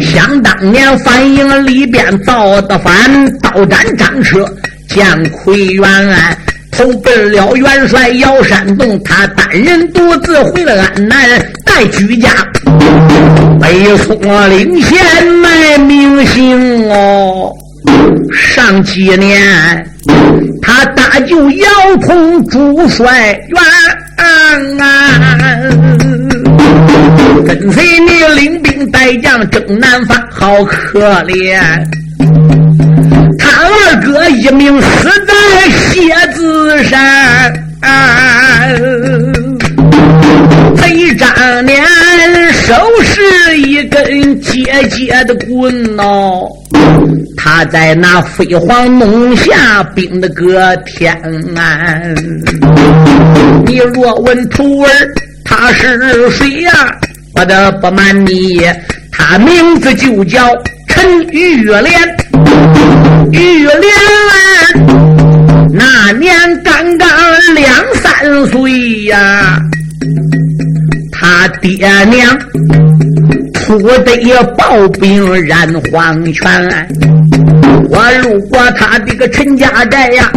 [0.00, 2.94] 想当年反营里边造的反，
[3.40, 4.46] 刀斩张车，
[4.88, 6.36] 将奎元安。
[6.70, 11.18] 投奔了元帅姚山洞，他单人独自回了安南，
[11.66, 12.30] 带居家
[13.60, 14.18] 北宋
[14.48, 17.52] 领衔卖明星哦。
[18.32, 19.40] 上几年，
[20.62, 21.66] 他搭救姚
[22.00, 23.62] 通主帅元
[24.16, 24.78] 安，
[27.46, 31.60] 跟随你领兵带将征南方，好可怜。
[33.38, 35.34] 他二哥一命死在
[35.70, 37.52] 蝎子山，
[40.76, 41.82] 贼张年
[42.52, 46.48] 手是一根结结的棍哦。
[47.36, 51.14] 他在那飞黄弄下兵的个天
[51.56, 52.14] 安。
[53.66, 54.88] 你若问徒儿
[55.44, 56.70] 他是谁呀？
[57.34, 58.60] 我的不瞒你，
[59.12, 60.40] 他名字就叫
[60.88, 61.84] 陈玉莲。
[63.32, 63.94] 玉莲
[64.26, 64.40] 儿
[65.72, 67.08] 那年刚刚
[67.54, 69.58] 两三岁呀，
[71.12, 72.36] 他爹娘
[73.78, 76.44] 不得暴病染黄泉。
[77.88, 80.28] 我路过他的个陈家寨呀，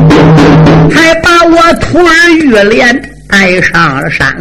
[0.92, 4.32] 还把我徒儿玉莲带上了山。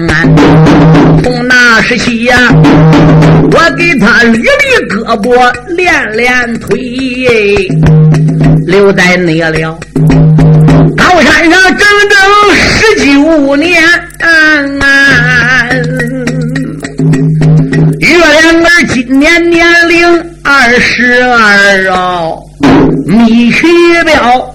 [1.22, 7.66] 从那时起呀，我给他捋捋胳膊，练练腿，
[8.66, 9.78] 留在那了
[10.98, 12.18] 高山上整整
[12.54, 13.82] 十九年。
[14.22, 15.91] 月
[19.08, 20.06] 年年龄
[20.42, 22.42] 二十二哦。
[23.06, 23.66] 米奇
[24.04, 24.54] 表，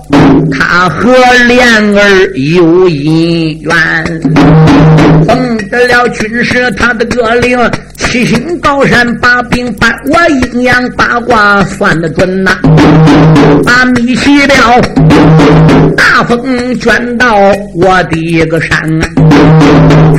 [0.52, 1.14] 他和
[1.48, 3.76] 莲儿有姻缘，
[5.28, 7.60] 奉得了军师他的个令，
[7.98, 12.58] 七星高山把兵搬，我阴阳八卦算得准呐，
[13.66, 14.56] 把米奇表
[15.98, 17.36] 大风卷到
[17.76, 18.78] 我的一个山，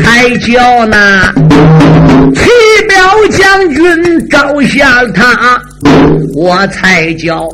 [0.05, 1.33] 才叫那
[2.35, 2.51] 齐
[2.87, 5.61] 彪将军招下他。
[6.35, 7.49] 我才叫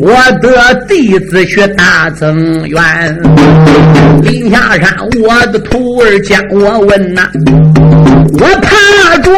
[0.00, 2.80] 我的弟子去大增援，
[4.22, 7.28] 临下山，我的徒儿将我问呐，
[8.40, 9.30] 我怕着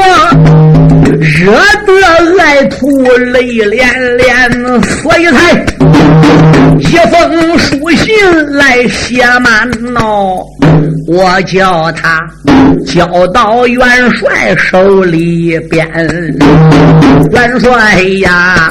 [1.21, 1.53] 惹
[1.87, 3.03] 得爱徒
[3.33, 5.67] 泪连连，所以才
[8.89, 10.45] 写满喽。
[11.09, 12.19] 我叫他
[12.87, 13.81] 交到元
[14.13, 15.89] 帅手里边，
[17.33, 18.69] 元帅呀，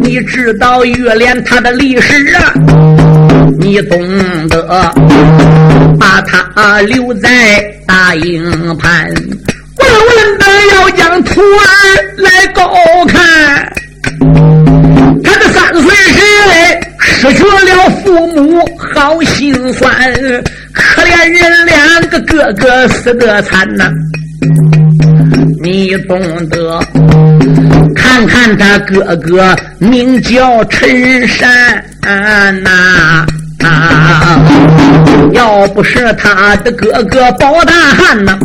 [0.00, 2.52] 你知道玉莲他的历史啊，
[3.58, 3.98] 你懂
[4.48, 4.94] 得，
[5.98, 7.28] 把他留在
[7.86, 8.44] 大营
[8.78, 9.12] 盘，
[9.78, 11.42] 万万的要将徒儿
[12.16, 12.72] 来高
[13.08, 13.72] 看，
[15.54, 16.18] 三岁时
[17.00, 19.92] 失去了父母，好心酸。
[20.72, 23.88] 可怜人两个哥哥死得惨呐，
[25.62, 26.80] 你懂得？
[27.94, 31.84] 看看他哥哥名叫陈山
[32.62, 33.24] 呐，
[35.32, 38.38] 要不是他的哥哥包大汉呐，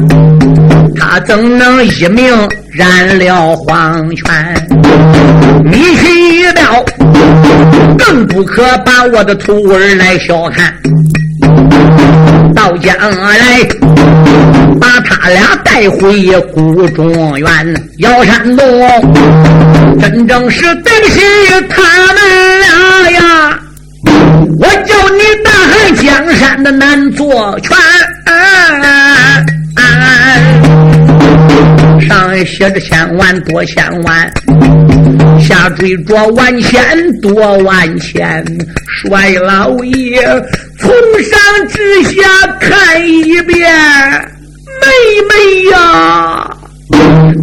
[0.95, 2.33] 他怎能一命
[2.71, 4.25] 染了黄泉？
[5.63, 6.83] 你去了，
[7.97, 10.73] 更不可把我的徒儿来小看。
[12.55, 13.63] 到将来，
[14.79, 17.47] 把他俩带回谷中原，
[17.97, 18.65] 姚山东
[20.01, 21.21] 真正是对不起
[21.69, 22.15] 他们
[22.59, 23.59] 俩呀！
[24.59, 27.77] 我叫你大汉江山的难做全。
[32.07, 34.31] 上写着千万多千万，
[35.39, 38.43] 下追着万千多万千。
[39.01, 40.21] 帅老爷
[40.79, 40.89] 从
[41.21, 43.71] 上至下看一遍，
[44.81, 44.87] 妹
[45.29, 45.33] 妹
[45.71, 46.49] 呀，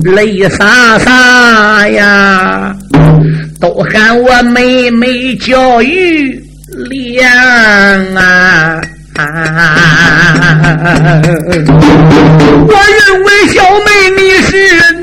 [0.04, 2.74] 泪洒洒呀，
[3.60, 6.42] 都喊我妹妹叫玉
[6.76, 8.80] 亮啊。
[12.68, 14.52] 我认为小妹你是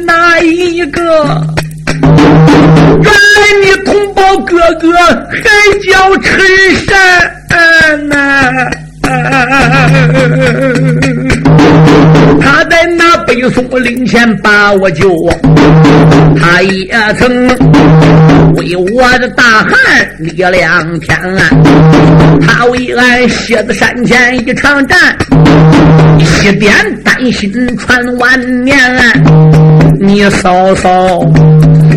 [0.06, 1.02] 哪一个？
[3.02, 4.88] 原来你同胞哥哥
[5.30, 5.42] 还
[5.86, 5.90] 叫
[6.22, 6.32] 陈
[6.86, 6.90] 山
[8.08, 8.14] 呐！
[12.44, 15.30] 他在那北宋陵前把我救，
[16.40, 17.48] 他也曾
[18.56, 19.70] 为我的大汉
[20.20, 21.18] 立两天，
[22.46, 24.98] 他为俺蝎子山前一场战，
[26.20, 26.74] 一点
[27.04, 28.78] 丹心传万年。
[30.00, 31.22] 你嫂嫂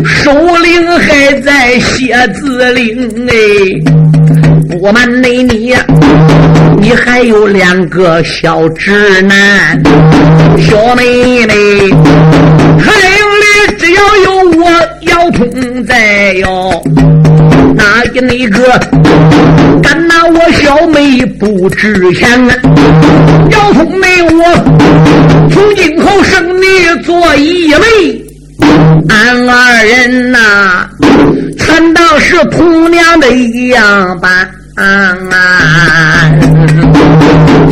[0.05, 4.46] 首领还在蝎子岭哎。
[4.67, 5.73] 不瞒你，你
[6.79, 9.81] 你还有两个小侄男、
[10.59, 11.53] 小妹妹，
[12.77, 14.69] 海营里只要有我
[15.01, 16.83] 姚通在哟，
[17.75, 18.77] 哪一那个
[19.81, 22.55] 敢拿我小妹不值钱啊？
[23.51, 27.85] 姚通没我，从今后生你做一妹，
[29.09, 30.87] 俺二人呐，
[31.57, 34.49] 全当是同娘的一样般。
[34.77, 36.31] 啊！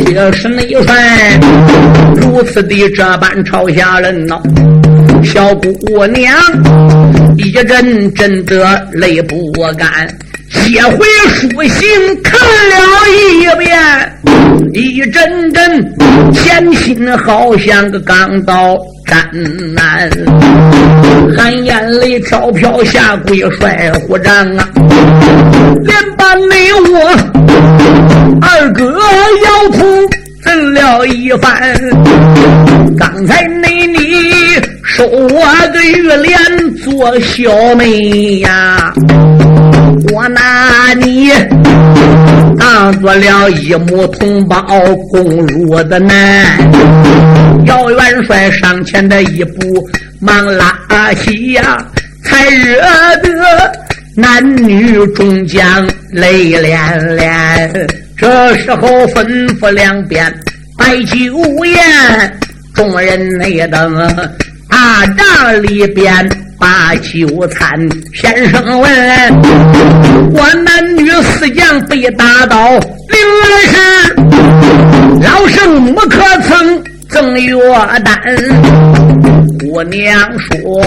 [0.04, 1.40] 铁石内帅
[2.16, 4.36] 如此的这般朝下人呐，
[5.22, 6.36] 小姑娘
[7.36, 10.08] 一阵阵的泪不干，
[10.50, 12.76] 接回书信看了
[13.10, 13.78] 一遍，
[14.72, 15.94] 一阵阵
[16.32, 18.76] 甜心好像个钢刀
[19.06, 19.28] 斩
[19.74, 20.10] 难，
[21.36, 24.68] 含眼泪飘飘下跪摔虎杖啊，
[25.82, 27.10] 连把你我
[28.42, 30.08] 二哥要哭。
[30.46, 31.74] 问了一番，
[32.96, 33.98] 刚才那你
[34.84, 38.92] 收我个玉莲做小妹呀，
[40.12, 41.30] 我拿你
[42.58, 44.62] 当做了一母同胞
[45.10, 46.58] 共入的难。
[47.66, 49.88] 姚元帅上前的一步
[50.20, 51.78] 忙拉起呀，
[52.24, 52.80] 才惹
[53.22, 53.72] 得
[54.14, 57.88] 男女众将泪涟涟。
[58.16, 59.24] 这时候吩
[59.58, 60.32] 咐两边
[60.76, 61.16] 摆酒
[61.64, 62.38] 宴，
[62.74, 63.96] 众人内等
[64.68, 66.28] 大帐里边
[66.58, 67.88] 把酒餐。
[68.14, 68.90] 先生问：
[70.32, 73.76] 我男女四将被打倒，灵儿是
[75.22, 77.58] 老圣母可曾赠药
[78.04, 78.16] 丹？
[79.58, 80.82] 姑娘说：“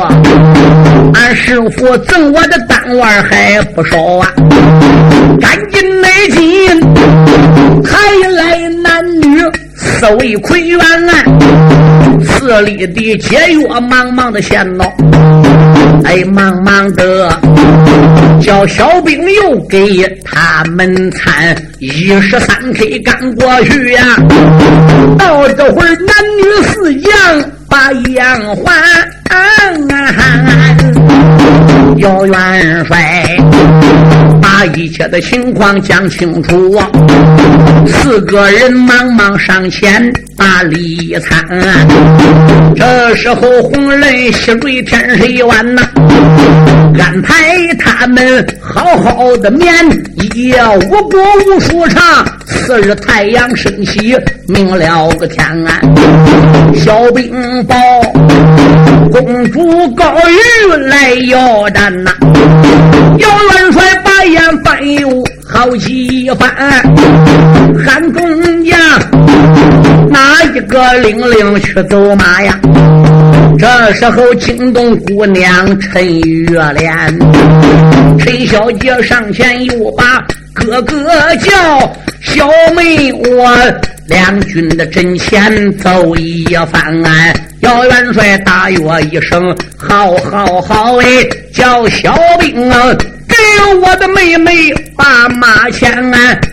[1.13, 4.31] 俺师傅赠我的丹丸还不少啊，
[5.39, 6.79] 赶紧内进，
[7.83, 7.97] 还
[8.29, 9.41] 来男女
[9.75, 11.13] 四位魁元啊，
[12.23, 14.85] 寺里的解药忙忙的献到，
[16.03, 17.29] 哎，忙忙的
[18.41, 24.03] 叫小兵又给他们参一十三 K 赶过去呀，
[25.17, 27.11] 到这会儿男女四将。”
[27.69, 28.73] 把杨环，
[31.97, 33.23] 姚元帅
[34.59, 36.77] 把一切的情况讲清楚，
[37.87, 41.41] 四个人忙忙上前把礼参。
[42.75, 45.81] 这时候红人喜瑞天水湾呐，
[46.99, 49.73] 安排他们好好的眠，
[50.15, 52.03] 一夜无过无数长。
[52.45, 54.13] 次日太阳升起，
[54.49, 56.75] 明了个天安。
[56.75, 57.31] 小兵
[57.63, 57.77] 报，
[59.09, 62.11] 公主高玉来要战呐。
[63.19, 66.53] 姚元帅把眼翻有好几番，
[67.85, 68.77] 喊众将
[70.09, 72.59] 哪一个领领去走马呀？
[73.57, 77.17] 这时候惊动姑娘陈月莲，
[78.19, 80.21] 陈小姐上前又把。
[80.53, 81.07] 哥哥
[81.37, 81.49] 叫
[82.19, 82.45] 小
[82.75, 83.55] 妹，我
[84.07, 87.33] 两军的阵前走一番啊。
[87.61, 91.07] 姚元帅大约一声：“好好好！”哎，
[91.53, 92.77] 叫小兵啊，
[93.39, 95.89] 哎呦我的妹妹把马牵。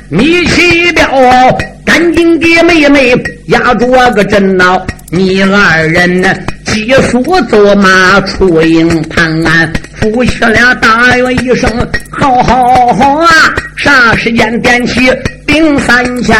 [0.09, 3.13] 米奇彪，赶紧给妹妹
[3.47, 4.87] 压住我个阵闹。
[5.11, 6.33] 你二人呢？
[6.65, 11.69] 急速走马出营盘，夫妻俩大约一声
[12.11, 13.29] ：“好好好啊！”
[13.77, 15.11] 啥时间点起
[15.47, 16.37] 兵三千，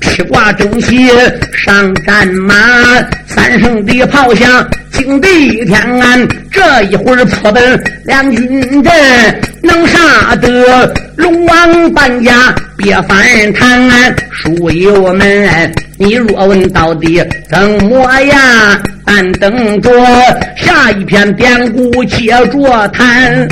[0.00, 1.08] 披挂整齐
[1.52, 2.54] 上战马，
[3.26, 6.28] 三声的炮响惊地天安。
[6.50, 8.92] 这一会儿破奔两军阵，
[9.62, 14.14] 能杀得龙王半家别翻谈。
[14.30, 18.40] 书友们，你若问到底怎么样？
[19.06, 19.90] 俺等着
[20.56, 23.48] 下一篇典故接着谈。